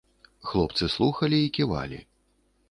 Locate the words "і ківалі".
1.45-2.01